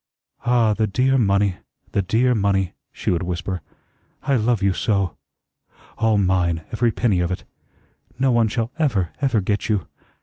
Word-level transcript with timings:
"Ah, 0.47 0.73
the 0.73 0.87
dear 0.87 1.19
money, 1.19 1.57
the 1.91 2.01
dear 2.01 2.33
money," 2.33 2.73
she 2.91 3.11
would 3.11 3.21
whisper. 3.21 3.61
"I 4.23 4.35
love 4.35 4.63
you 4.63 4.73
so! 4.73 5.15
All 5.99 6.17
mine, 6.17 6.63
every 6.71 6.91
penny 6.91 7.19
of 7.19 7.29
it. 7.29 7.43
No 8.17 8.31
one 8.31 8.47
shall 8.47 8.71
ever, 8.79 9.11
ever 9.21 9.41
get 9.41 9.69
you. 9.69 9.85